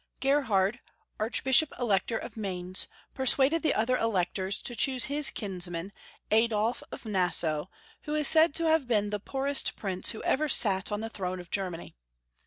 GERHARD, 0.19 0.79
Archbishop 1.19 1.71
Elector 1.79 2.17
of 2.17 2.35
Mainz, 2.35 2.87
per 3.13 3.27
suaded 3.27 3.61
the 3.61 3.75
other 3.75 3.95
electors 3.97 4.59
to 4.63 4.75
choose 4.75 5.05
his 5.05 5.29
kins 5.29 5.69
man, 5.69 5.93
Adolf 6.31 6.81
of 6.91 7.05
Nassau, 7.05 7.65
who 8.05 8.15
is 8.15 8.27
said 8.27 8.55
to 8.55 8.65
have 8.65 8.87
been 8.87 9.11
the 9.11 9.19
poorest 9.19 9.75
prince 9.75 10.09
who 10.09 10.23
ever 10.23 10.49
sat 10.49 10.91
on 10.91 11.01
the 11.01 11.09
throne 11.11 11.39
of 11.39 11.51
Germany. 11.51 11.93